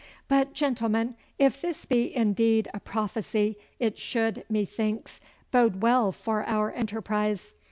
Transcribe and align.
But, 0.27 0.53
gentlemen, 0.55 1.13
if 1.37 1.61
this 1.61 1.85
be 1.85 2.15
indeed 2.15 2.67
a 2.73 2.79
prophecy, 2.79 3.55
it 3.77 3.99
should, 3.99 4.43
methinks, 4.49 5.19
bode 5.51 5.83
well 5.83 6.11
for 6.11 6.43
our 6.43 6.71
enterprise. 6.73 7.53